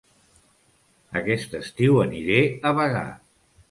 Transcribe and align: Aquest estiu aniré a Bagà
Aquest 1.23 1.55
estiu 1.61 2.03
aniré 2.09 2.43
a 2.73 2.77
Bagà 2.83 3.09